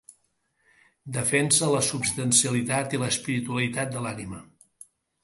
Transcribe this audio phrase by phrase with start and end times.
[1.17, 4.41] Defensa la substancialitat i l'espiritualitat de l'ànima.